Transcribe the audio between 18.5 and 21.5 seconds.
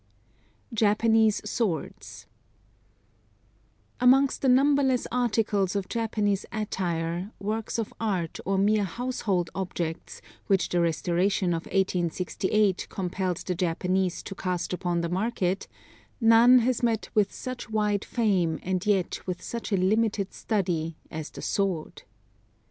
and yet with such a limited study as the